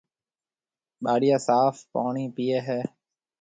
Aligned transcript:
ٻاݪيا 1.03 1.37
صاف 1.47 1.75
پاڻِي 1.93 2.25
پيئيَ 2.35 2.57
ھيََََ 2.67 2.79